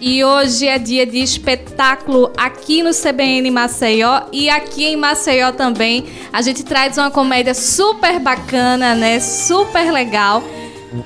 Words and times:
E 0.00 0.24
hoje 0.24 0.66
é 0.66 0.76
dia 0.76 1.06
de 1.06 1.18
espetáculo 1.18 2.32
aqui 2.36 2.82
no 2.82 2.90
CBN 2.90 3.48
Maceió 3.52 4.22
e 4.32 4.50
aqui 4.50 4.84
em 4.86 4.96
Maceió 4.96 5.52
também. 5.52 6.04
A 6.32 6.42
gente 6.42 6.64
traz 6.64 6.98
uma 6.98 7.12
comédia 7.12 7.54
super 7.54 8.18
bacana, 8.18 8.96
né? 8.96 9.20
Super 9.20 9.92
legal, 9.92 10.42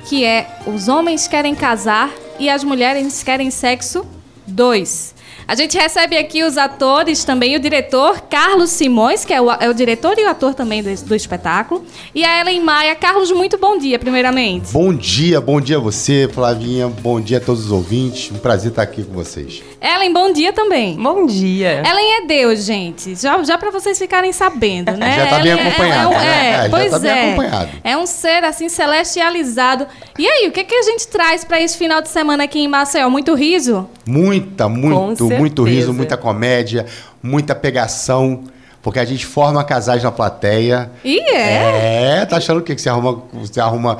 que 0.09 0.24
é 0.24 0.62
Os 0.66 0.88
Homens 0.88 1.29
Querem 1.29 1.54
Casar 1.54 2.11
e 2.38 2.48
as 2.48 2.64
Mulheres 2.64 3.22
Querem 3.22 3.51
Sexo 3.51 4.06
2. 4.46 5.14
A 5.49 5.55
gente 5.55 5.79
recebe 5.79 6.15
aqui 6.15 6.45
os 6.45 6.59
atores, 6.59 7.25
também 7.25 7.57
o 7.57 7.59
diretor 7.59 8.21
Carlos 8.29 8.69
Simões, 8.69 9.25
que 9.25 9.33
é 9.33 9.41
o, 9.41 9.51
é 9.51 9.67
o 9.67 9.73
diretor 9.73 10.19
e 10.19 10.25
o 10.25 10.29
ator 10.29 10.53
também 10.53 10.83
do, 10.83 10.95
do, 11.07 11.15
espetáculo, 11.15 11.87
e 12.15 12.23
a 12.23 12.43
Ellen 12.43 12.61
Maia. 12.61 12.95
Carlos, 12.95 13.33
muito 13.33 13.57
bom 13.57 13.79
dia, 13.79 13.98
primeiramente. 13.98 14.71
Bom 14.75 14.93
dia, 14.93 15.41
bom 15.41 15.59
dia 15.59 15.79
a 15.79 15.80
você, 15.80 16.29
Flavinha, 16.30 16.89
bom 16.89 17.19
dia 17.19 17.39
a 17.39 17.41
todos 17.41 17.65
os 17.65 17.73
ouvintes, 17.73 18.30
um 18.30 18.39
prazer 18.39 18.73
estar 18.73 18.83
aqui 18.83 19.03
com 19.03 19.15
vocês. 19.15 19.62
Ellen, 19.80 20.12
bom 20.12 20.30
dia 20.34 20.53
também. 20.53 20.97
Bom 20.97 21.25
dia. 21.25 21.83
Ellen 21.83 22.17
é 22.19 22.27
Deus, 22.27 22.65
gente, 22.65 23.15
já, 23.15 23.42
já 23.42 23.56
para 23.56 23.70
vocês 23.70 23.97
ficarem 23.98 24.34
sabendo, 24.34 24.92
né? 24.98 25.17
já 25.17 25.25
está 25.25 25.39
bem 25.39 25.53
acompanhado. 25.53 26.12
É, 26.12 26.17
é, 26.17 26.61
é, 26.61 26.67
é, 26.67 26.69
pois 26.69 26.91
já 26.91 27.01
tá 27.01 27.09
é. 27.09 27.27
acompanhado. 27.28 27.70
É 27.83 27.97
um 27.97 28.05
ser 28.05 28.45
assim 28.45 28.69
celestializado. 28.69 29.87
E 30.19 30.28
aí, 30.28 30.47
o 30.47 30.53
que, 30.53 30.62
que 30.62 30.75
a 30.75 30.83
gente 30.83 31.09
traz 31.09 31.42
para 31.42 31.59
esse 31.59 31.78
final 31.78 32.03
de 32.03 32.11
semana 32.11 32.45
aqui 32.45 32.59
em 32.59 32.69
Maceió? 32.69 33.09
Muito 33.09 33.33
riso? 33.33 33.89
Muita, 34.05 34.69
muito, 34.69 35.28
muito 35.38 35.62
riso, 35.62 35.92
muita 35.92 36.16
comédia, 36.16 36.87
muita 37.23 37.55
pegação. 37.55 38.45
Porque 38.80 39.01
a 39.01 39.05
gente 39.05 39.27
forma 39.27 39.62
casais 39.64 40.02
na 40.02 40.12
plateia. 40.12 40.91
E 41.05 41.19
é? 41.20 42.20
É, 42.20 42.27
tá 42.27 42.37
achando 42.37 42.61
o 42.61 42.62
quê? 42.62 42.74
Que 42.74 42.80
você 42.80 42.88
arruma, 42.88 43.23
você 43.33 43.61
arruma 43.61 43.98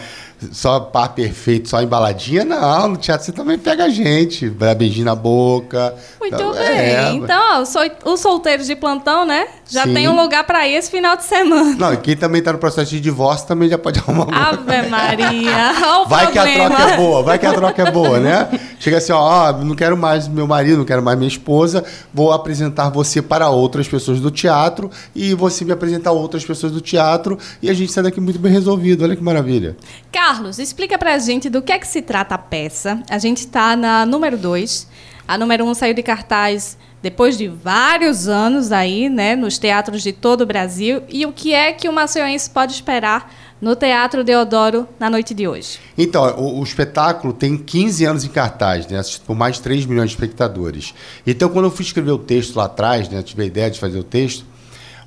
só 0.52 0.78
par 0.78 1.14
perfeito, 1.14 1.69
só 1.69 1.83
embaladinha? 1.83 2.45
Não, 2.45 2.88
no 2.88 2.97
teatro 2.97 3.27
você 3.27 3.33
também 3.33 3.59
pega 3.59 3.84
a 3.84 3.88
gente. 3.88 4.48
Beijinho 4.77 5.05
na 5.05 5.16
boca. 5.16 5.95
Muito 6.20 6.34
então, 6.34 6.52
bem. 6.52 6.62
É, 6.62 7.12
então, 7.12 7.64
ó, 7.66 8.11
os 8.12 8.20
solteiros 8.20 8.66
de 8.66 8.77
plantão, 8.77 9.25
né? 9.25 9.48
Já 9.69 9.84
Sim. 9.84 9.92
tem 9.92 10.08
um 10.08 10.16
lugar 10.16 10.44
para 10.44 10.66
ir 10.66 10.74
esse 10.74 10.91
final 10.91 11.14
de 11.14 11.24
semana. 11.24 11.77
Não, 11.78 11.92
e 11.92 11.97
quem 11.98 12.16
também 12.16 12.42
tá 12.42 12.52
no 12.52 12.58
processo 12.58 12.91
de 12.91 13.00
divórcio 13.00 13.47
também 13.47 13.69
já 13.69 13.77
pode 13.77 14.00
arrumar 14.00 14.25
uma. 14.25 14.48
Ave 14.48 14.88
Maria. 14.88 15.72
Olha 15.84 16.05
vai 16.06 16.25
problema. 16.27 16.33
que 16.33 16.38
a 16.38 16.66
troca 16.66 16.83
é 16.83 16.97
boa, 16.97 17.22
vai 17.22 17.38
que 17.38 17.47
a 17.47 17.52
troca 17.52 17.83
é 17.83 17.91
boa, 17.91 18.19
né? 18.19 18.48
Chega 18.80 18.97
assim, 18.97 19.12
ó, 19.12 19.52
não 19.52 19.75
quero 19.75 19.97
mais 19.97 20.27
meu 20.27 20.47
marido, 20.47 20.78
não 20.78 20.84
quero 20.84 21.02
mais 21.02 21.19
minha 21.19 21.28
esposa, 21.28 21.84
vou 22.12 22.33
apresentar 22.33 22.88
você 22.88 23.20
para 23.20 23.50
outras 23.50 23.86
pessoas 23.86 24.20
do 24.20 24.30
teatro 24.30 24.91
e 25.14 25.34
você 25.34 25.64
me 25.64 25.72
apresentar 25.72 26.12
outras 26.12 26.44
pessoas 26.44 26.72
do 26.72 26.80
teatro 26.80 27.38
e 27.60 27.69
a 27.69 27.75
gente 27.75 27.92
sai 27.92 28.05
daqui 28.05 28.20
muito 28.20 28.38
bem 28.38 28.50
resolvido. 28.50 29.05
Olha 29.05 29.14
que 29.14 29.22
maravilha. 29.22 29.77
Carlos, 30.10 30.58
explica 30.58 30.97
pra 30.97 31.19
gente 31.19 31.50
do 31.50 31.60
que 31.60 31.72
é 31.72 31.78
que 31.78 31.86
se 31.86 32.00
trata 32.00 32.34
a 32.34 32.38
peça. 32.38 33.03
A 33.10 33.19
gente 33.19 33.38
está 33.38 33.77
na 33.77 34.06
número 34.06 34.38
2. 34.38 34.86
A 35.29 35.37
número 35.37 35.62
1 35.67 35.69
um 35.69 35.75
saiu 35.75 35.93
de 35.93 36.03
cartaz 36.03 36.79
depois 37.03 37.37
de 37.37 37.48
vários 37.48 38.29
anos 38.29 38.73
aí, 38.73 39.11
né, 39.11 39.37
nos 39.37 39.59
teatros 39.59 40.03
de 40.03 40.11
todo 40.11 40.41
o 40.41 40.47
Brasil. 40.47 41.03
E 41.07 41.27
o 41.27 41.33
que 41.33 41.53
é 41.53 41.71
que 41.75 41.87
o 41.87 41.93
maceioense 41.93 42.48
pode 42.48 42.73
esperar 42.73 43.31
no 43.61 43.77
Teatro 43.77 44.25
Deodoro 44.25 44.89
na 44.99 45.11
noite 45.11 45.34
de 45.34 45.47
hoje? 45.47 45.79
Então, 45.99 46.25
o, 46.39 46.61
o, 46.61 46.62
espetáculo 46.65 47.34
tem 47.34 47.59
15 47.59 48.06
anos 48.06 48.25
em 48.25 48.29
cartaz, 48.29 48.87
né, 48.87 48.99
assistido 48.99 49.27
por 49.27 49.37
mais 49.37 49.56
de 49.56 49.62
3 49.62 49.84
milhões 49.84 50.09
de 50.09 50.17
espectadores. 50.17 50.95
Então, 51.27 51.51
quando 51.51 51.67
eu 51.67 51.71
fui 51.71 51.84
escrever 51.84 52.12
o 52.12 52.19
texto 52.19 52.56
lá 52.56 52.65
atrás, 52.65 53.11
né, 53.11 53.23
tive 53.23 53.43
a 53.43 53.47
ideia 53.47 53.71
de 53.71 53.79
fazer 53.79 53.99
o 53.99 54.05
texto, 54.05 54.47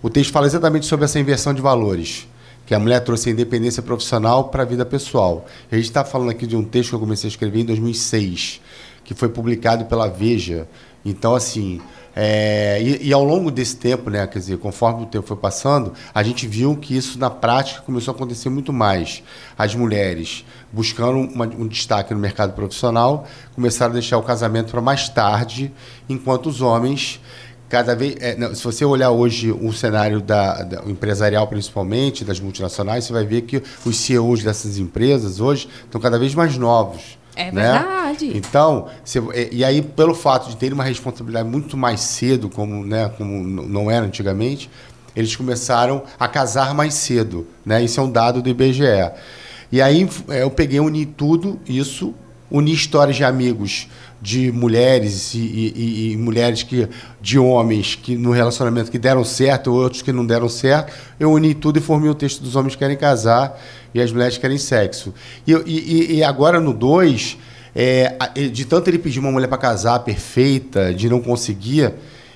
o 0.04 0.10
texto 0.10 0.32
fala 0.32 0.46
exatamente 0.46 0.86
sobre 0.86 1.06
essa 1.06 1.20
inversão 1.20 1.52
de 1.52 1.64
valores 1.64 2.28
que 2.72 2.76
a 2.76 2.80
mulher 2.80 3.00
trouxe 3.02 3.30
a 3.30 3.32
independência 3.34 3.82
profissional 3.82 4.46
para 4.46 4.62
a 4.62 4.66
vida 4.66 4.86
pessoal. 4.86 5.46
A 5.72 5.76
gente 5.76 5.86
está 5.86 6.06
falando 6.06 6.30
aqui 6.30 6.46
de 6.46 6.56
um 6.56 6.64
texto 6.64 6.90
que 6.90 6.96
eu 6.96 7.00
comecei 7.00 7.28
a 7.28 7.32
escrever 7.32 7.60
em 7.60 7.66
2006, 7.66 8.62
que 9.14 9.20
foi 9.20 9.30
publicado 9.30 9.86
pela 9.86 10.08
Veja. 10.08 10.68
Então, 11.04 11.36
assim, 11.36 11.82
é, 12.16 12.82
e, 12.82 13.10
e, 13.10 13.14
ao 13.14 13.24
longo 13.24 13.52
desse 13.52 13.76
tempo, 13.76 14.10
né, 14.10 14.26
quer 14.26 14.40
dizer, 14.40 14.58
conforme 14.58 15.04
o 15.04 15.06
tempo 15.06 15.28
foi 15.28 15.38
passando, 15.38 15.94
a 16.14 16.24
gente 16.24 16.48
viu 16.48 16.76
que 16.78 16.96
isso 16.96 17.20
na 17.20 17.30
prática 17.30 17.82
começou 17.82 18.14
a 18.14 18.16
acontecer 18.16 18.50
muito 18.50 18.72
mais. 18.72 19.22
As 19.58 19.76
mulheres 19.76 20.46
buscando 20.72 21.18
uma, 21.18 21.46
um 21.46 21.68
destaque 21.68 22.14
no 22.14 22.20
mercado 22.20 22.54
profissional 22.54 23.28
começaram 23.54 23.92
a 23.92 23.94
deixar 23.94 24.18
o 24.18 24.24
casamento 24.24 24.72
para 24.72 24.82
mais 24.82 25.10
tarde, 25.10 25.72
enquanto 26.08 26.48
os 26.48 26.62
homens 26.62 27.20
cada 27.68 27.96
vez 27.96 28.18
é, 28.20 28.36
não, 28.36 28.54
se 28.54 28.64
você 28.64 28.84
olhar 28.84 29.12
hoje 29.12 29.50
o 29.50 29.72
cenário 29.72 30.20
da, 30.20 30.62
da 30.62 30.84
empresarial 30.90 31.48
principalmente 31.48 32.26
das 32.26 32.38
multinacionais 32.38 33.06
você 33.06 33.14
vai 33.14 33.26
ver 33.26 33.44
que 33.44 33.64
os 33.86 33.96
CEOs 33.96 34.44
dessas 34.44 34.78
empresas 34.78 35.40
hoje 35.40 35.70
estão 35.86 36.02
cada 36.02 36.20
vez 36.20 36.36
mais 36.36 36.58
novos 36.58 37.21
é 37.48 37.52
né? 37.52 37.72
verdade. 37.74 38.32
Então, 38.36 38.88
você, 39.04 39.22
e 39.52 39.64
aí, 39.64 39.82
pelo 39.82 40.14
fato 40.14 40.50
de 40.50 40.58
terem 40.58 40.74
uma 40.74 40.84
responsabilidade 40.84 41.48
muito 41.48 41.76
mais 41.76 42.02
cedo, 42.02 42.50
como, 42.50 42.86
né, 42.86 43.12
como 43.18 43.44
não 43.44 43.90
era 43.90 44.06
antigamente, 44.06 44.70
eles 45.16 45.36
começaram 45.36 46.04
a 46.20 46.28
casar 46.28 46.74
mais 46.74 46.94
cedo. 46.94 47.48
Né? 47.66 47.84
Isso 47.84 48.00
é 48.00 48.04
um 48.04 48.12
dado 48.12 48.42
do 48.42 48.50
IBGE. 48.50 49.12
E 49.72 49.82
aí 49.82 50.08
é, 50.30 50.44
eu 50.44 50.50
peguei, 50.50 50.80
uni 50.80 51.06
tudo 51.06 51.60
isso, 51.68 52.14
uni 52.52 52.74
histórias 52.74 53.16
de 53.16 53.24
amigos 53.24 53.88
de 54.22 54.52
mulheres 54.52 55.34
e, 55.34 55.40
e, 55.40 56.12
e, 56.12 56.18
mulheres 56.18 56.62
que 56.62 56.88
de 57.20 57.40
homens 57.40 57.96
que 57.96 58.16
no 58.16 58.32
relacionamento 58.32 58.92
que 58.92 59.00
deram 59.00 59.24
certo 59.24 59.74
outros 59.74 60.04
que 60.04 60.12
não 60.12 60.24
deram 60.24 60.48
certo 60.48 60.94
eu 61.20 61.32
uni 61.32 61.56
tudo 61.56 61.80
e 61.80 61.82
formei 61.82 62.10
o 62.10 62.14
texto 62.14 62.44
dos 62.44 62.56
homens 62.56 62.76
que 62.76 62.80
querem 62.80 62.98
casar 62.98 63.60
e 63.94 64.02
as 64.02 64.12
mulheres 64.12 64.38
querem 64.38 64.58
sexo. 64.58 65.14
E, 65.48 66.18
e 66.18 66.24
agora 66.24 66.60
no 66.60 66.74
2 66.74 67.38
é, 67.74 68.18
de 68.52 68.66
tanto 68.66 68.90
ele 68.90 69.00
pedir 69.00 69.20
uma 69.20 69.32
mulher 69.32 69.48
para 69.48 69.58
casar 69.58 70.00
perfeita 70.00 70.94
de 70.94 71.10
não 71.10 71.22
conseguir 71.22 71.94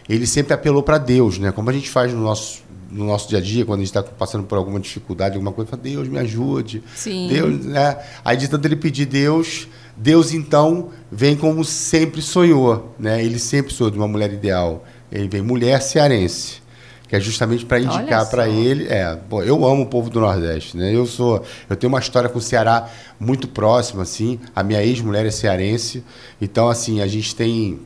ele 0.08 0.28
sempre 0.28 0.54
apelou 0.54 0.84
para 0.84 0.98
Deus 0.98 1.40
né 1.40 1.52
como 1.52 1.70
a 1.70 1.74
gente 1.74 1.90
faz 1.90 2.14
no 2.14 2.22
nosso 2.22 2.66
no 2.96 3.06
nosso 3.06 3.28
dia 3.28 3.40
a 3.40 3.42
dia, 3.42 3.66
quando 3.66 3.80
a 3.80 3.84
gente 3.84 3.90
está 3.90 4.02
passando 4.02 4.46
por 4.46 4.58
alguma 4.58 4.80
dificuldade, 4.80 5.36
alguma 5.36 5.52
coisa, 5.52 5.70
fala, 5.70 5.82
Deus 5.82 6.08
me 6.08 6.18
ajude. 6.18 6.82
Sim. 6.96 7.28
Deus, 7.28 7.66
né? 7.66 7.98
Aí 8.24 8.38
de 8.38 8.48
tanto 8.48 8.66
ele 8.66 8.78
pedir 8.78 9.06
Deus, 9.06 9.68
Deus 9.98 10.34
então 10.34 10.90
vem 11.12 11.36
como 11.36 11.64
sempre 11.66 12.22
sonhou, 12.22 12.96
né? 12.98 13.24
Ele 13.24 13.38
sempre 13.40 13.74
sonhou 13.74 13.92
de 13.92 13.98
uma 13.98 14.08
mulher 14.08 14.32
ideal. 14.32 14.86
Ele 15.12 15.28
vem 15.28 15.42
mulher 15.42 15.82
cearense, 15.82 16.62
que 17.08 17.16
é 17.16 17.20
justamente 17.20 17.66
para 17.66 17.80
indicar 17.80 18.30
para 18.30 18.48
ele, 18.48 18.88
é, 18.88 19.16
pô, 19.30 19.44
eu 19.44 19.66
amo 19.66 19.84
o 19.84 19.86
povo 19.86 20.10
do 20.10 20.20
Nordeste, 20.20 20.78
né? 20.78 20.94
Eu 20.94 21.06
sou, 21.06 21.44
eu 21.70 21.76
tenho 21.76 21.92
uma 21.92 22.00
história 22.00 22.30
com 22.30 22.40
o 22.40 22.42
Ceará 22.42 22.90
muito 23.20 23.48
próxima 23.48 24.04
assim. 24.04 24.40
A 24.56 24.64
minha 24.64 24.82
ex-mulher 24.84 25.26
é 25.26 25.32
cearense, 25.32 26.04
então 26.42 26.70
assim, 26.70 27.02
a 27.02 27.08
gente 27.08 27.36
tem 27.36 27.80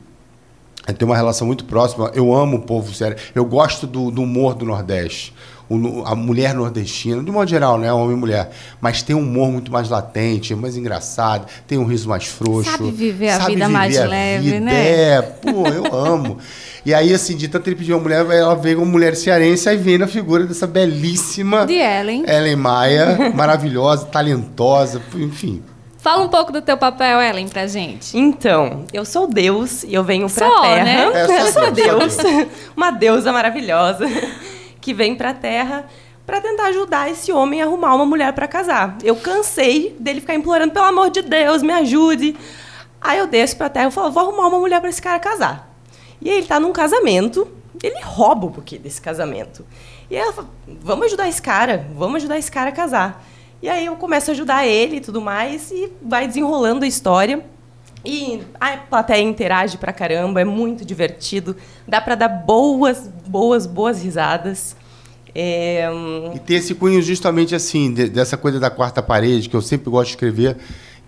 tem 0.96 1.06
uma 1.06 1.16
relação 1.16 1.46
muito 1.46 1.64
próxima. 1.64 2.10
Eu 2.14 2.34
amo 2.34 2.58
o 2.58 2.62
povo 2.62 2.92
cearense. 2.94 3.24
Eu 3.34 3.44
gosto 3.44 3.86
do, 3.86 4.10
do 4.10 4.22
humor 4.22 4.54
do 4.54 4.64
Nordeste 4.64 5.32
a 6.04 6.16
mulher 6.16 6.52
nordestina, 6.52 7.22
de 7.22 7.30
modo 7.30 7.48
geral, 7.48 7.78
né? 7.78 7.92
Homem 7.92 8.16
e 8.16 8.18
mulher. 8.18 8.50
Mas 8.80 9.02
tem 9.02 9.14
um 9.14 9.20
humor 9.20 9.52
muito 9.52 9.70
mais 9.70 9.88
latente, 9.88 10.52
mais 10.54 10.76
engraçado, 10.76 11.46
tem 11.66 11.78
um 11.78 11.84
riso 11.84 12.08
mais 12.08 12.26
frouxo. 12.26 12.72
Sabe 12.72 12.90
viver 12.90 13.28
a 13.28 13.38
vida 13.38 13.50
viver 13.50 13.68
mais 13.68 13.96
a 13.96 14.06
leve, 14.06 14.50
vida. 14.50 14.60
né? 14.60 14.90
É, 14.90 15.22
pô, 15.22 15.68
eu 15.68 15.86
amo. 15.94 16.38
E 16.84 16.92
aí, 16.92 17.14
assim, 17.14 17.36
de 17.36 17.46
tanto 17.46 17.68
ele 17.68 17.76
pedir 17.76 17.92
uma 17.92 18.00
mulher, 18.00 18.26
ela 18.30 18.56
veio 18.56 18.78
uma 18.78 18.90
mulher 18.90 19.14
cearense, 19.14 19.68
aí 19.68 19.76
vem 19.76 19.98
na 19.98 20.08
figura 20.08 20.44
dessa 20.44 20.66
belíssima... 20.66 21.66
De 21.66 21.74
Ellen. 21.74 22.24
Ellen 22.26 22.56
Maia, 22.56 23.32
maravilhosa, 23.34 24.06
talentosa, 24.06 25.00
enfim. 25.14 25.62
Fala 26.00 26.24
um 26.24 26.28
pouco 26.28 26.50
do 26.50 26.62
teu 26.62 26.78
papel, 26.78 27.20
Ellen, 27.20 27.46
pra 27.46 27.66
gente. 27.66 28.16
Então, 28.16 28.86
eu 28.90 29.04
sou 29.04 29.26
Deus 29.26 29.82
e 29.82 29.92
eu 29.92 30.02
venho 30.02 30.30
pra 30.30 30.48
sou, 30.48 30.62
Terra. 30.62 30.84
Né? 30.84 31.12
É, 31.14 31.40
eu 31.42 31.52
sou 31.52 31.70
Deus. 31.70 32.16
Deus. 32.16 32.46
Uma 32.74 32.90
deusa 32.90 33.30
maravilhosa 33.30 34.06
que 34.80 34.94
vem 34.94 35.14
para 35.14 35.30
a 35.30 35.34
Terra 35.34 35.84
para 36.26 36.40
tentar 36.40 36.68
ajudar 36.68 37.10
esse 37.10 37.30
homem 37.30 37.60
a 37.60 37.66
arrumar 37.66 37.94
uma 37.94 38.06
mulher 38.06 38.32
para 38.32 38.46
casar. 38.46 38.96
Eu 39.02 39.16
cansei 39.16 39.96
dele 39.98 40.20
ficar 40.20 40.34
implorando, 40.34 40.72
pelo 40.72 40.86
amor 40.86 41.10
de 41.10 41.22
Deus, 41.22 41.60
me 41.60 41.72
ajude. 41.72 42.36
Aí 43.00 43.18
eu 43.18 43.26
desço 43.26 43.56
para 43.56 43.66
a 43.66 43.70
Terra 43.70 43.88
e 43.88 43.90
falo, 43.90 44.12
vou 44.12 44.22
arrumar 44.22 44.46
uma 44.46 44.58
mulher 44.60 44.80
para 44.80 44.88
esse 44.88 45.02
cara 45.02 45.18
casar. 45.18 45.74
E 46.22 46.30
aí 46.30 46.36
ele 46.36 46.44
está 46.44 46.60
num 46.60 46.72
casamento, 46.72 47.48
ele 47.82 48.00
rouba 48.02 48.46
o 48.46 48.50
buquê 48.50 48.78
desse 48.78 49.00
casamento. 49.00 49.66
E 50.08 50.14
ela 50.14 50.32
fala, 50.32 50.48
vamos 50.66 51.06
ajudar 51.06 51.28
esse 51.28 51.42
cara, 51.42 51.86
vamos 51.94 52.16
ajudar 52.16 52.38
esse 52.38 52.50
cara 52.50 52.70
a 52.70 52.72
casar. 52.72 53.24
E 53.62 53.68
aí 53.68 53.86
eu 53.86 53.96
começo 53.96 54.30
a 54.30 54.34
ajudar 54.34 54.66
ele 54.66 54.96
e 54.96 55.00
tudo 55.00 55.20
mais, 55.20 55.70
e 55.70 55.92
vai 56.02 56.26
desenrolando 56.26 56.84
a 56.84 56.88
história. 56.88 57.44
E 58.04 58.40
a 58.58 58.78
plateia 58.78 59.22
interage 59.22 59.76
pra 59.76 59.92
caramba, 59.92 60.40
é 60.40 60.44
muito 60.44 60.84
divertido. 60.84 61.54
Dá 61.86 62.00
para 62.00 62.14
dar 62.14 62.28
boas, 62.28 63.10
boas, 63.26 63.66
boas 63.66 64.02
risadas. 64.02 64.74
É... 65.34 65.88
E 66.34 66.38
tem 66.38 66.56
esse 66.56 66.74
cunho 66.74 67.02
justamente 67.02 67.54
assim, 67.54 67.92
de, 67.92 68.08
dessa 68.08 68.36
coisa 68.36 68.58
da 68.58 68.70
quarta 68.70 69.02
parede, 69.02 69.48
que 69.48 69.54
eu 69.54 69.60
sempre 69.60 69.90
gosto 69.90 70.06
de 70.06 70.12
escrever, 70.12 70.56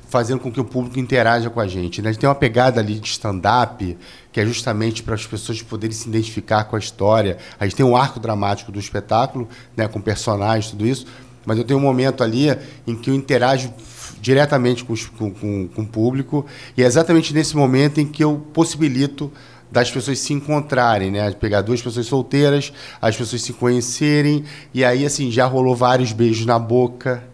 fazendo 0.09 0.41
com 0.41 0.53
que 0.53 0.61
o 0.61 0.65
público 0.65 0.99
interaja 0.99 1.49
com 1.49 1.59
a 1.59 1.67
gente. 1.67 2.03
Né? 2.03 2.11
A 2.11 2.13
gente 2.13 2.21
tem 2.21 2.29
uma 2.29 2.35
pegada 2.35 2.79
ali 2.79 3.01
de 3.01 3.09
stand-up, 3.09 3.97
que 4.31 4.39
é 4.39 4.45
justamente 4.45 5.03
para 5.03 5.15
as 5.15 5.27
pessoas 5.27 5.63
poderem 5.63 5.97
se 5.97 6.07
identificar 6.07 6.65
com 6.65 6.77
a 6.77 6.79
história. 6.79 7.39
A 7.59 7.65
gente 7.65 7.77
tem 7.77 7.87
um 7.87 7.97
arco 7.97 8.21
dramático 8.21 8.71
do 8.71 8.79
espetáculo, 8.79 9.49
né, 9.75 9.89
com 9.89 10.03
personagens, 10.03 10.71
tudo 10.71 10.87
isso. 10.87 11.07
Mas 11.45 11.59
eu 11.59 11.65
tenho 11.65 11.79
um 11.79 11.83
momento 11.83 12.23
ali 12.23 12.57
em 12.87 12.95
que 12.95 13.11
eu 13.11 13.15
interajo 13.15 13.73
diretamente 14.21 14.85
com, 14.85 14.93
os, 14.93 15.07
com, 15.07 15.31
com, 15.33 15.69
com 15.69 15.83
o 15.83 15.87
público. 15.87 16.47
E 16.77 16.83
é 16.83 16.87
exatamente 16.87 17.35
nesse 17.35 17.57
momento 17.57 18.01
em 18.01 18.07
que 18.07 18.23
eu 18.23 18.41
possibilito 18.53 19.31
das 19.71 19.91
pessoas 19.91 20.19
se 20.19 20.33
encontrarem, 20.35 21.11
né? 21.11 21.31
Pegar 21.33 21.63
duas 21.63 21.81
pessoas 21.81 22.07
solteiras, 22.07 22.73
as 23.01 23.17
pessoas 23.17 23.43
se 23.43 23.55
conhecerem, 23.55 24.45
e 24.73 24.85
aí, 24.85 25.05
assim, 25.05 25.31
já 25.31 25.47
rolou 25.47 25.75
vários 25.75 26.13
beijos 26.13 26.45
na 26.45 26.59
boca. 26.59 27.25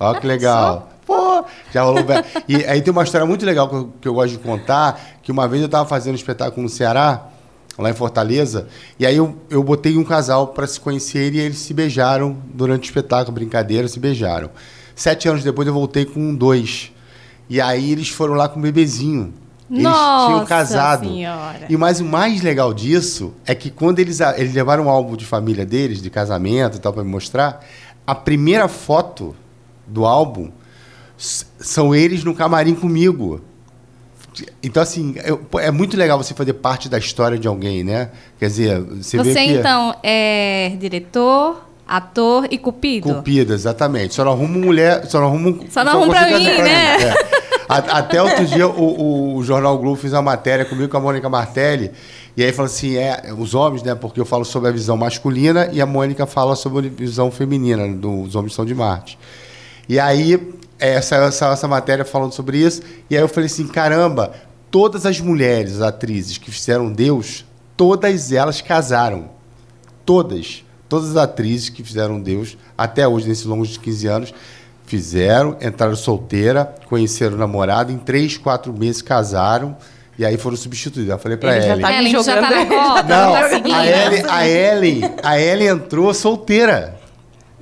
Ó, 0.00 0.14
que 0.14 0.26
legal. 0.26 0.90
Pô, 1.06 1.44
já 1.70 1.82
rolou. 1.82 2.02
e 2.48 2.64
aí 2.64 2.80
tem 2.80 2.90
uma 2.90 3.02
história 3.02 3.26
muito 3.26 3.44
legal 3.44 3.68
que 3.68 3.74
eu, 3.74 3.92
que 4.00 4.08
eu 4.08 4.14
gosto 4.14 4.32
de 4.32 4.38
contar, 4.38 5.18
que 5.22 5.30
uma 5.30 5.46
vez 5.46 5.60
eu 5.60 5.66
estava 5.66 5.86
fazendo 5.86 6.14
um 6.14 6.16
espetáculo 6.16 6.62
no 6.62 6.68
Ceará, 6.68 7.28
lá 7.78 7.90
em 7.90 7.94
Fortaleza, 7.94 8.68
e 8.98 9.06
aí 9.06 9.16
eu, 9.16 9.36
eu 9.48 9.62
botei 9.62 9.96
um 9.96 10.04
casal 10.04 10.48
para 10.48 10.66
se 10.66 10.78
conhecer 10.78 11.34
e 11.34 11.38
eles 11.38 11.58
se 11.58 11.72
beijaram 11.72 12.36
durante 12.52 12.84
o 12.84 12.86
espetáculo, 12.86 13.34
brincadeira, 13.34 13.88
se 13.88 13.98
beijaram. 13.98 14.50
Sete 14.94 15.28
anos 15.28 15.42
depois 15.42 15.66
eu 15.66 15.74
voltei 15.74 16.04
com 16.04 16.34
dois. 16.34 16.92
E 17.48 17.60
aí 17.60 17.92
eles 17.92 18.08
foram 18.08 18.34
lá 18.34 18.48
com 18.48 18.58
um 18.58 18.62
bebezinho. 18.62 19.32
Eles 19.70 19.84
Nossa 19.84 20.26
tinham 20.26 20.44
casado. 20.44 21.08
Senhora. 21.08 21.66
E 21.68 21.76
mais 21.76 22.00
o 22.00 22.04
mais 22.04 22.42
legal 22.42 22.74
disso 22.74 23.32
é 23.46 23.54
que 23.54 23.70
quando 23.70 23.98
eles, 23.98 24.20
eles 24.36 24.52
levaram 24.52 24.84
um 24.84 24.90
álbum 24.90 25.16
de 25.16 25.24
família 25.24 25.64
deles, 25.64 26.02
de 26.02 26.10
casamento 26.10 26.76
e 26.76 26.80
tal, 26.80 26.92
para 26.92 27.02
me 27.02 27.10
mostrar, 27.10 27.64
a 28.06 28.14
primeira 28.14 28.68
foto 28.68 29.34
do 29.86 30.04
álbum 30.04 30.50
são 31.16 31.94
eles 31.94 32.22
no 32.22 32.34
camarim 32.34 32.74
comigo. 32.74 33.40
Então, 34.62 34.82
assim, 34.82 35.14
é 35.60 35.70
muito 35.70 35.96
legal 35.96 36.16
você 36.16 36.34
fazer 36.34 36.54
parte 36.54 36.88
da 36.88 36.98
história 36.98 37.38
de 37.38 37.46
alguém, 37.46 37.84
né? 37.84 38.10
Quer 38.38 38.46
dizer, 38.46 38.80
você, 38.80 39.18
você 39.18 39.32
vê 39.32 39.46
que... 39.46 39.52
então, 39.52 39.94
é 40.02 40.72
diretor, 40.78 41.66
ator 41.86 42.46
e 42.50 42.56
cupido? 42.56 43.14
Cupido, 43.14 43.52
exatamente. 43.52 44.14
Só 44.14 44.24
não 44.24 44.32
arruma 44.32 44.58
mulher... 44.58 45.06
Só 45.06 45.20
não 45.20 45.26
arruma... 45.26 45.58
Só 45.70 45.84
não 45.84 45.92
arruma 45.92 46.14
pra 46.14 46.38
mim, 46.38 46.44
né? 46.44 46.98
Mim. 46.98 47.04
É. 47.04 47.42
Até 47.68 48.22
outro 48.22 48.44
dia 48.44 48.68
o, 48.68 49.36
o, 49.36 49.42
Jornal 49.42 49.78
Globo 49.78 49.96
fez 49.96 50.12
uma 50.12 50.20
matéria 50.20 50.64
comigo 50.64 50.90
com 50.90 50.96
a 50.98 51.00
Mônica 51.00 51.28
Martelli. 51.28 51.90
E 52.36 52.44
aí 52.44 52.52
falou 52.52 52.66
assim: 52.66 52.96
é, 52.96 53.32
os 53.36 53.54
homens, 53.54 53.82
né? 53.82 53.94
Porque 53.94 54.20
eu 54.20 54.26
falo 54.26 54.44
sobre 54.44 54.68
a 54.68 54.72
visão 54.72 54.96
masculina 54.96 55.70
e 55.72 55.80
a 55.80 55.86
Mônica 55.86 56.26
fala 56.26 56.54
sobre 56.54 56.88
a 56.88 56.90
visão 56.90 57.30
feminina, 57.30 57.88
dos 57.88 58.34
homens 58.34 58.54
são 58.54 58.64
de 58.64 58.74
Marte. 58.74 59.18
E 59.88 59.98
aí 59.98 60.54
é, 60.82 61.00
saiu 61.00 61.24
essa, 61.24 61.46
essa 61.46 61.68
matéria 61.68 62.04
falando 62.04 62.32
sobre 62.32 62.58
isso. 62.58 62.82
E 63.08 63.16
aí 63.16 63.22
eu 63.22 63.28
falei 63.28 63.46
assim: 63.46 63.66
caramba, 63.68 64.32
todas 64.70 65.06
as 65.06 65.20
mulheres, 65.20 65.80
atrizes 65.80 66.38
que 66.38 66.50
fizeram 66.50 66.92
Deus, 66.92 67.44
todas 67.76 68.32
elas 68.32 68.60
casaram. 68.60 69.30
Todas. 70.04 70.64
Todas 70.88 71.10
as 71.10 71.16
atrizes 71.16 71.70
que 71.70 71.82
fizeram 71.82 72.20
Deus, 72.20 72.58
até 72.76 73.08
hoje, 73.08 73.26
nesses 73.26 73.46
longos 73.46 73.68
de 73.68 73.80
15 73.80 74.06
anos, 74.08 74.34
Fizeram, 74.84 75.56
entraram 75.62 75.96
solteira, 75.96 76.74
conheceram 76.86 77.36
o 77.36 77.38
namorado, 77.38 77.90
em 77.90 77.96
três, 77.96 78.36
quatro 78.36 78.74
meses 78.74 79.00
casaram. 79.00 79.74
E 80.18 80.24
aí 80.24 80.36
foram 80.36 80.54
substituídos. 80.54 81.10
Eu 81.10 81.18
falei 81.18 81.38
pra 81.38 81.56
Ele 81.56 81.64
Ellen. 81.64 81.80
Tá 81.80 81.92
Ellen 81.94 82.22
já 82.22 82.34
tá 82.34 82.40
na 82.42 82.64
não, 83.02 83.32
tá 83.32 83.46
a 83.74 83.86
Ellen, 83.86 84.24
a, 84.28 84.46
Ellen, 84.46 85.00
a 85.22 85.40
Ellen 85.40 85.68
entrou 85.68 86.12
solteira. 86.12 87.00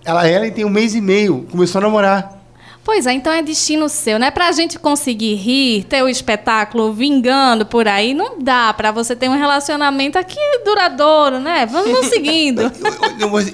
Ela, 0.04 0.22
a 0.22 0.28
Ellen 0.28 0.50
tem 0.50 0.64
um 0.64 0.70
mês 0.70 0.92
e 0.96 1.00
meio, 1.00 1.46
começou 1.48 1.78
a 1.78 1.82
namorar. 1.82 2.39
Pois 2.82 3.06
é, 3.06 3.12
então 3.12 3.32
é 3.32 3.42
destino 3.42 3.88
seu, 3.88 4.18
né? 4.18 4.30
Pra 4.30 4.50
gente 4.52 4.78
conseguir 4.78 5.34
rir, 5.34 5.84
ter 5.84 6.02
o 6.02 6.08
espetáculo 6.08 6.92
vingando 6.92 7.66
por 7.66 7.86
aí, 7.86 8.14
não 8.14 8.38
dá 8.38 8.72
pra 8.72 8.90
você 8.90 9.14
ter 9.14 9.28
um 9.28 9.36
relacionamento 9.36 10.18
aqui 10.18 10.38
duradouro, 10.64 11.38
né? 11.38 11.66
Vamos 11.66 12.06
seguindo. 12.08 12.72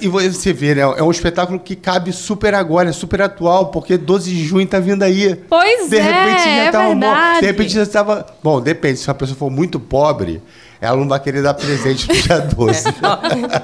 e 0.01 0.07
você 0.07 0.53
vê, 0.53 0.75
né? 0.75 0.81
É 0.81 1.03
um 1.03 1.11
espetáculo 1.11 1.59
que 1.59 1.75
cabe 1.75 2.13
super 2.13 2.55
agora, 2.55 2.89
é 2.89 2.93
super 2.93 3.21
atual, 3.21 3.67
porque 3.67 3.97
12 3.97 4.31
de 4.31 4.45
junho 4.45 4.65
tá 4.65 4.79
vindo 4.79 5.03
aí. 5.03 5.35
Pois 5.35 5.89
de 5.89 5.97
é, 5.97 6.01
repente 6.01 6.43
já 6.43 6.49
é 6.49 6.71
tá 6.71 6.79
um 6.87 6.99
verdade. 6.99 7.39
De 7.41 7.45
repente 7.45 7.73
já 7.73 7.83
estava. 7.83 8.25
Bom, 8.41 8.61
depende, 8.61 8.97
se 8.99 9.11
a 9.11 9.13
pessoa 9.13 9.37
for 9.37 9.49
muito 9.49 9.77
pobre, 9.79 10.41
ela 10.79 10.97
não 10.97 11.07
vai 11.07 11.19
querer 11.19 11.41
dar 11.41 11.53
presente 11.53 12.07
no 12.07 12.15
dia 12.15 12.39
12. 12.39 12.83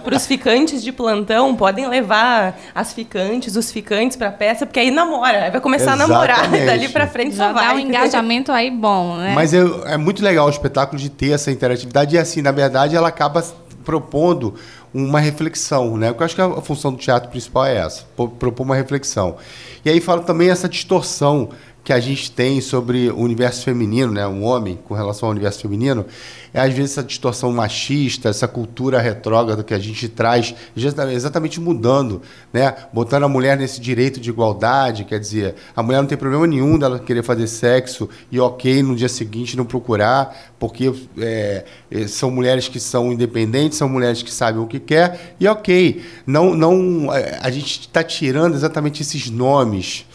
Para 0.03 0.15
os 0.15 0.25
ficantes 0.25 0.83
de 0.83 0.91
plantão, 0.91 1.55
podem 1.55 1.87
levar 1.87 2.59
as 2.73 2.93
ficantes, 2.93 3.55
os 3.55 3.71
ficantes 3.71 4.17
para 4.17 4.29
a 4.29 4.31
peça, 4.31 4.65
porque 4.65 4.79
aí 4.79 4.91
namora, 4.91 5.45
aí 5.45 5.51
vai 5.51 5.61
começar 5.61 5.95
Exatamente. 5.95 6.31
a 6.31 6.37
namorar, 6.37 6.49
dali 6.65 6.89
para 6.89 7.07
frente 7.07 7.35
Já 7.35 7.47
só 7.47 7.53
vai. 7.53 7.67
dá 7.67 7.73
um 7.75 7.79
engajamento 7.79 8.51
aí 8.51 8.71
bom, 8.71 9.17
né? 9.17 9.33
Mas 9.35 9.53
é, 9.53 9.59
é 9.85 9.97
muito 9.97 10.23
legal 10.23 10.47
o 10.47 10.49
espetáculo 10.49 10.99
de 10.99 11.09
ter 11.09 11.31
essa 11.31 11.51
interatividade 11.51 12.15
e 12.15 12.19
assim, 12.19 12.41
na 12.41 12.51
verdade, 12.51 12.95
ela 12.95 13.07
acaba 13.07 13.43
propondo 13.83 14.55
uma 14.93 15.19
reflexão, 15.19 15.97
né? 15.97 16.07
Porque 16.09 16.23
eu 16.23 16.25
acho 16.25 16.35
que 16.35 16.41
a 16.41 16.61
função 16.61 16.91
do 16.91 16.97
teatro 16.97 17.29
principal 17.29 17.65
é 17.65 17.77
essa, 17.77 18.05
propor 18.15 18.63
uma 18.63 18.75
reflexão. 18.75 19.35
E 19.83 19.89
aí 19.89 19.99
fala 19.99 20.21
também 20.21 20.49
essa 20.49 20.69
distorção 20.69 21.49
que 21.83 21.91
a 21.91 21.99
gente 21.99 22.31
tem 22.31 22.61
sobre 22.61 23.09
o 23.09 23.19
universo 23.19 23.63
feminino, 23.63 24.11
né, 24.11 24.25
um 24.25 24.43
homem 24.43 24.79
com 24.85 24.93
relação 24.93 25.27
ao 25.27 25.31
universo 25.31 25.59
feminino, 25.59 26.05
é 26.53 26.61
às 26.61 26.73
vezes 26.73 26.91
essa 26.91 27.03
distorção 27.03 27.51
machista, 27.51 28.29
essa 28.29 28.47
cultura 28.47 29.01
retrógrada 29.01 29.63
que 29.63 29.73
a 29.73 29.79
gente 29.79 30.07
traz, 30.07 30.55
exatamente 30.75 31.59
mudando, 31.59 32.21
né, 32.53 32.73
botando 32.93 33.23
a 33.23 33.27
mulher 33.27 33.57
nesse 33.57 33.81
direito 33.81 34.19
de 34.21 34.29
igualdade, 34.29 35.03
quer 35.03 35.19
dizer, 35.19 35.55
a 35.75 35.83
mulher 35.83 35.99
não 35.99 36.07
tem 36.07 36.17
problema 36.17 36.47
nenhum 36.47 36.79
dela 36.79 36.99
querer 36.99 37.23
fazer 37.23 37.47
sexo 37.47 38.07
e 38.31 38.39
ok 38.39 38.81
no 38.81 38.95
dia 38.95 39.09
seguinte 39.09 39.57
não 39.57 39.65
procurar, 39.65 40.53
porque 40.57 40.93
é, 41.17 41.65
são 42.07 42.31
mulheres 42.31 42.69
que 42.69 42.79
são 42.79 43.11
independentes, 43.11 43.77
são 43.77 43.89
mulheres 43.89 44.23
que 44.23 44.31
sabem 44.31 44.61
o 44.61 44.67
que 44.67 44.79
quer 44.79 45.35
e 45.37 45.47
ok, 45.47 46.01
não, 46.25 46.55
não, 46.55 47.09
a 47.41 47.51
gente 47.51 47.81
está 47.81 48.01
tirando 48.01 48.53
exatamente 48.53 49.01
esses 49.01 49.29
nomes 49.29 50.05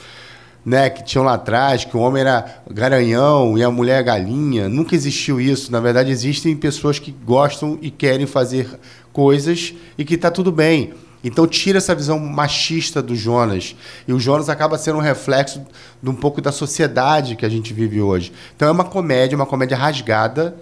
né, 0.68 0.90
que 0.90 1.02
tinham 1.02 1.24
lá 1.24 1.32
atrás, 1.32 1.86
que 1.86 1.96
o 1.96 2.00
homem 2.00 2.20
era 2.20 2.60
garanhão 2.70 3.56
e 3.56 3.64
a 3.64 3.70
mulher 3.70 4.02
galinha. 4.04 4.68
Nunca 4.68 4.94
existiu 4.94 5.40
isso. 5.40 5.72
Na 5.72 5.80
verdade, 5.80 6.10
existem 6.10 6.54
pessoas 6.54 6.98
que 6.98 7.10
gostam 7.10 7.78
e 7.80 7.90
querem 7.90 8.26
fazer 8.26 8.78
coisas 9.10 9.72
e 9.96 10.04
que 10.04 10.14
está 10.14 10.30
tudo 10.30 10.52
bem. 10.52 10.92
Então 11.24 11.46
tira 11.46 11.78
essa 11.78 11.94
visão 11.94 12.18
machista 12.18 13.00
do 13.00 13.16
Jonas. 13.16 13.74
E 14.06 14.12
o 14.12 14.20
Jonas 14.20 14.50
acaba 14.50 14.76
sendo 14.76 14.98
um 14.98 15.00
reflexo 15.00 15.62
de 16.02 16.10
um 16.10 16.14
pouco 16.14 16.42
da 16.42 16.52
sociedade 16.52 17.34
que 17.34 17.46
a 17.46 17.48
gente 17.48 17.72
vive 17.72 18.02
hoje. 18.02 18.30
Então 18.54 18.68
é 18.68 18.70
uma 18.70 18.84
comédia, 18.84 19.36
uma 19.36 19.46
comédia 19.46 19.76
rasgada, 19.76 20.54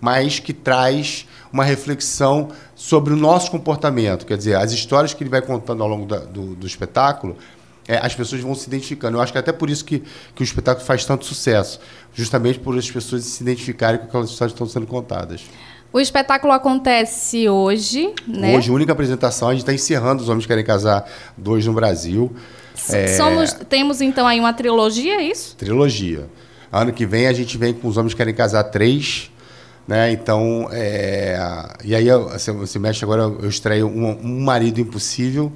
mas 0.00 0.40
que 0.40 0.52
traz 0.52 1.24
uma 1.52 1.62
reflexão 1.62 2.48
sobre 2.74 3.14
o 3.14 3.16
nosso 3.16 3.48
comportamento. 3.48 4.26
Quer 4.26 4.36
dizer, 4.36 4.56
as 4.56 4.72
histórias 4.72 5.14
que 5.14 5.22
ele 5.22 5.30
vai 5.30 5.40
contando 5.40 5.84
ao 5.84 5.88
longo 5.88 6.04
da, 6.04 6.18
do, 6.18 6.56
do 6.56 6.66
espetáculo 6.66 7.36
é, 7.86 7.98
as 7.98 8.14
pessoas 8.14 8.40
vão 8.40 8.54
se 8.54 8.68
identificando. 8.68 9.16
Eu 9.16 9.22
acho 9.22 9.32
que 9.32 9.38
é 9.38 9.40
até 9.40 9.52
por 9.52 9.68
isso 9.68 9.84
que, 9.84 10.02
que 10.34 10.42
o 10.42 10.44
espetáculo 10.44 10.86
faz 10.86 11.04
tanto 11.04 11.24
sucesso, 11.24 11.80
justamente 12.14 12.58
por 12.58 12.76
as 12.76 12.90
pessoas 12.90 13.24
se 13.24 13.42
identificarem 13.42 13.98
com 13.98 14.06
aquelas 14.06 14.30
histórias 14.30 14.52
que 14.52 14.62
estão 14.62 14.66
sendo 14.66 14.86
contadas. 14.86 15.42
O 15.92 16.00
espetáculo 16.00 16.52
acontece 16.52 17.48
hoje, 17.48 18.14
né? 18.26 18.56
Hoje, 18.56 18.70
única 18.70 18.92
apresentação, 18.92 19.48
a 19.48 19.52
gente 19.52 19.60
está 19.60 19.74
encerrando 19.74 20.22
Os 20.22 20.28
Homens 20.28 20.46
Querem 20.46 20.64
Casar 20.64 21.04
dois 21.36 21.66
no 21.66 21.74
Brasil. 21.74 22.34
É... 22.88 23.08
Somos, 23.08 23.52
temos 23.68 24.00
então 24.00 24.26
aí 24.26 24.40
uma 24.40 24.54
trilogia, 24.54 25.16
é 25.16 25.24
isso? 25.24 25.54
Trilogia. 25.56 26.26
Ano 26.70 26.92
que 26.92 27.04
vem 27.04 27.26
a 27.26 27.32
gente 27.34 27.58
vem 27.58 27.74
com 27.74 27.88
Os 27.88 27.98
Homens 27.98 28.14
Querem 28.14 28.32
Casar 28.32 28.64
três. 28.64 29.30
Né? 29.86 30.12
Então, 30.12 30.68
é... 30.72 31.36
e 31.84 31.94
aí 31.94 32.06
você 32.56 32.78
mexe 32.78 33.04
agora, 33.04 33.22
eu 33.22 33.48
estreio 33.48 33.86
um, 33.86 34.18
um 34.22 34.40
Marido 34.40 34.80
Impossível, 34.80 35.52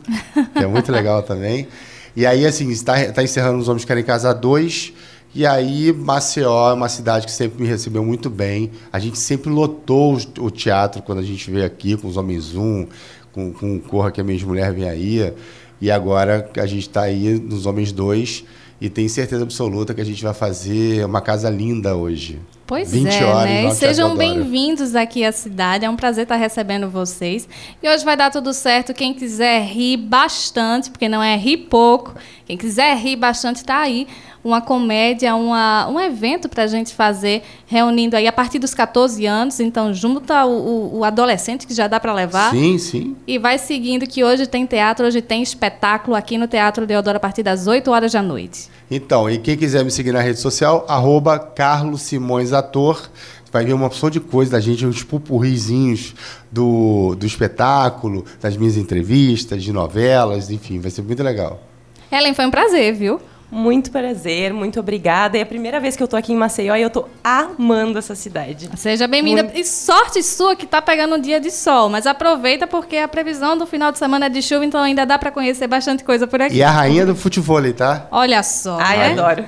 que 0.52 0.62
é 0.62 0.66
muito 0.66 0.92
legal 0.92 1.22
também. 1.22 1.66
E 2.16 2.24
aí, 2.24 2.46
assim, 2.46 2.70
está, 2.70 2.98
está 3.02 3.22
encerrando 3.22 3.58
Os 3.58 3.68
Homens 3.68 3.84
Querem 3.84 4.02
Casar 4.02 4.32
2. 4.32 4.94
E 5.34 5.44
aí, 5.44 5.92
Maceió 5.92 6.70
é 6.70 6.72
uma 6.72 6.88
cidade 6.88 7.26
que 7.26 7.32
sempre 7.32 7.60
me 7.60 7.68
recebeu 7.68 8.02
muito 8.02 8.30
bem. 8.30 8.70
A 8.90 8.98
gente 8.98 9.18
sempre 9.18 9.50
lotou 9.50 10.18
o 10.38 10.50
teatro 10.50 11.02
quando 11.02 11.18
a 11.18 11.22
gente 11.22 11.50
veio 11.50 11.66
aqui, 11.66 11.94
com 11.94 12.08
os 12.08 12.16
Homens 12.16 12.56
Um, 12.56 12.86
com, 13.32 13.52
com 13.52 13.76
o 13.76 13.80
Corra 13.80 14.10
que 14.10 14.18
a 14.18 14.24
minha 14.24 14.46
mulher 14.46 14.72
vem 14.72 14.88
aí. 14.88 15.30
E 15.78 15.90
agora 15.90 16.50
a 16.56 16.64
gente 16.64 16.88
está 16.88 17.02
aí 17.02 17.38
nos 17.38 17.66
Homens 17.66 17.92
2 17.92 18.44
e 18.80 18.88
tenho 18.88 19.10
certeza 19.10 19.42
absoluta 19.42 19.92
que 19.92 20.00
a 20.00 20.04
gente 20.04 20.24
vai 20.24 20.32
fazer 20.32 21.04
uma 21.04 21.20
casa 21.20 21.50
linda 21.50 21.94
hoje. 21.94 22.40
Pois 22.66 22.90
20 22.90 23.06
é, 23.06 23.24
horas 23.24 23.44
né? 23.44 23.64
E 23.66 23.74
sejam 23.76 24.16
bem-vindos 24.16 24.96
aqui 24.96 25.24
à 25.24 25.30
cidade. 25.30 25.84
É 25.84 25.90
um 25.90 25.94
prazer 25.94 26.24
estar 26.24 26.34
recebendo 26.34 26.90
vocês. 26.90 27.48
E 27.80 27.88
hoje 27.88 28.04
vai 28.04 28.16
dar 28.16 28.28
tudo 28.28 28.52
certo. 28.52 28.92
Quem 28.92 29.14
quiser 29.14 29.62
rir 29.62 29.96
bastante, 29.96 30.90
porque 30.90 31.08
não 31.08 31.22
é 31.22 31.36
rir 31.36 31.58
pouco, 31.58 32.14
quem 32.44 32.56
quiser 32.56 32.96
rir 32.96 33.14
bastante 33.14 33.58
está 33.58 33.78
aí 33.78 34.08
uma 34.46 34.60
comédia, 34.60 35.34
uma, 35.34 35.88
um 35.88 35.98
evento 35.98 36.48
para 36.48 36.62
a 36.62 36.66
gente 36.68 36.94
fazer, 36.94 37.42
reunindo 37.66 38.14
aí 38.14 38.28
a 38.28 38.32
partir 38.32 38.60
dos 38.60 38.72
14 38.72 39.26
anos. 39.26 39.58
Então, 39.58 39.92
junta 39.92 40.44
o, 40.46 40.50
o, 40.50 40.98
o 40.98 41.04
adolescente 41.04 41.66
que 41.66 41.74
já 41.74 41.88
dá 41.88 41.98
para 41.98 42.14
levar. 42.14 42.52
Sim, 42.52 42.78
sim. 42.78 43.16
E 43.26 43.38
vai 43.38 43.58
seguindo 43.58 44.06
que 44.06 44.22
hoje 44.22 44.46
tem 44.46 44.64
teatro, 44.64 45.04
hoje 45.04 45.20
tem 45.20 45.42
espetáculo 45.42 46.16
aqui 46.16 46.38
no 46.38 46.46
Teatro 46.46 46.86
Deodoro 46.86 47.16
a 47.16 47.20
partir 47.20 47.42
das 47.42 47.66
8 47.66 47.90
horas 47.90 48.12
da 48.12 48.22
noite. 48.22 48.68
Então, 48.88 49.28
e 49.28 49.36
quem 49.36 49.56
quiser 49.56 49.84
me 49.84 49.90
seguir 49.90 50.12
na 50.12 50.20
rede 50.20 50.38
social, 50.38 50.84
arroba 50.88 51.40
Carlos 51.40 52.02
Simões 52.02 52.52
Ator 52.58 53.08
vai 53.52 53.64
ver 53.64 53.72
uma 53.72 53.86
opção 53.86 54.10
de 54.10 54.20
coisa 54.20 54.50
da 54.50 54.60
gente, 54.60 54.84
uns 54.84 55.02
pupurrizinhos 55.02 56.14
do, 56.50 57.14
do 57.14 57.24
espetáculo, 57.24 58.24
das 58.40 58.56
minhas 58.56 58.76
entrevistas, 58.76 59.62
de 59.62 59.72
novelas, 59.72 60.50
enfim, 60.50 60.78
vai 60.78 60.90
ser 60.90 61.02
muito 61.02 61.22
legal. 61.22 61.62
Helen, 62.10 62.34
foi 62.34 62.46
um 62.46 62.50
prazer, 62.50 62.94
viu? 62.94 63.20
Muito 63.50 63.90
prazer, 63.90 64.52
muito 64.52 64.80
obrigada. 64.80 65.38
É 65.38 65.42
a 65.42 65.46
primeira 65.46 65.78
vez 65.78 65.96
que 65.96 66.02
eu 66.02 66.08
tô 66.08 66.16
aqui 66.16 66.32
em 66.32 66.36
Maceió 66.36 66.74
e 66.74 66.82
eu 66.82 66.90
tô 66.90 67.06
amando 67.22 67.98
essa 67.98 68.14
cidade. 68.14 68.68
Seja 68.76 69.06
bem-vinda. 69.06 69.50
E 69.54 69.64
sorte 69.64 70.22
sua 70.22 70.56
que 70.56 70.66
tá 70.66 70.82
pegando 70.82 71.14
um 71.14 71.20
dia 71.20 71.40
de 71.40 71.50
sol, 71.50 71.88
mas 71.88 72.06
aproveita 72.06 72.66
porque 72.66 72.96
a 72.96 73.08
previsão 73.08 73.56
do 73.56 73.66
final 73.66 73.92
de 73.92 73.98
semana 73.98 74.26
é 74.26 74.28
de 74.28 74.42
chuva, 74.42 74.64
então 74.64 74.80
ainda 74.80 75.04
dá 75.06 75.18
para 75.18 75.30
conhecer 75.30 75.66
bastante 75.66 76.02
coisa 76.02 76.26
por 76.26 76.42
aqui. 76.42 76.56
E 76.56 76.62
a 76.62 76.70
rainha 76.70 77.06
do 77.06 77.14
futebol, 77.14 77.56
tá? 77.72 78.08
Olha 78.10 78.42
só. 78.42 78.78
Ai, 78.80 78.98
né? 78.98 79.12
adoro. 79.12 79.44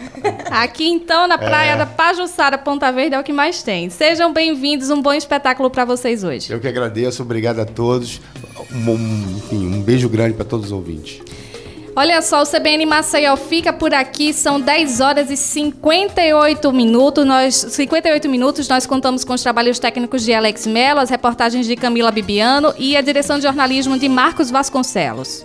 Aqui 0.51 0.89
então 0.89 1.27
na 1.27 1.37
praia 1.37 1.73
é. 1.73 1.77
da 1.77 1.87
Pajuçara, 1.87 2.57
Ponta 2.57 2.91
Verde 2.93 3.15
é 3.15 3.21
o 3.21 3.25
que 3.25 3.33
mais 3.33 3.63
tem. 3.63 3.91
Sejam 3.91 4.33
bem-vindos, 4.33 4.91
um 4.91 5.03
bom 5.03 5.13
espetáculo 5.13 5.71
para 5.71 5.85
vocês 5.85 6.25
hoje. 6.25 6.53
Eu 6.53 6.61
que 6.61 6.69
agradeço, 6.69 7.23
obrigado 7.23 7.61
a 7.61 7.65
todos. 7.65 8.21
Um, 8.73 9.37
enfim, 9.37 9.67
um 9.67 9.83
beijo 9.83 10.09
grande 10.09 10.35
para 10.35 10.45
todos 10.45 10.67
os 10.67 10.73
ouvintes. 10.73 11.21
Olha 11.99 12.23
só, 12.23 12.43
o 12.43 12.47
CBN 12.47 12.87
Maceió 12.87 13.35
fica 13.35 13.73
por 13.73 13.93
aqui, 13.93 14.33
são 14.33 14.61
10 14.61 15.01
horas 15.01 15.31
e 15.33 15.37
58 15.37 16.73
minutos. 16.73 17.27
Nós, 17.27 17.57
58 17.57 18.29
minutos, 18.29 18.69
nós 18.69 18.87
contamos 18.87 19.25
com 19.25 19.35
os 19.35 19.43
trabalhos 19.43 19.81
técnicos 19.81 20.25
de 20.25 20.33
Alex 20.33 20.65
Mello, 20.65 21.01
as 21.01 21.11
reportagens 21.11 21.67
de 21.67 21.75
Camila 21.75 22.13
Bibiano 22.13 22.73
e 22.79 22.97
a 22.97 23.01
direção 23.01 23.39
de 23.39 23.43
jornalismo 23.43 23.99
de 23.99 24.09
Marcos 24.09 24.49
Vasconcelos. 24.49 25.45